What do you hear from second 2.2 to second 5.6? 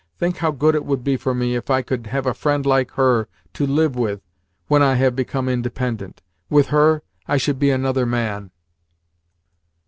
a friend like her to live with when I have become